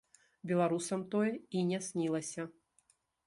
[0.51, 1.29] Беларусам тое
[1.59, 2.49] і не снілася.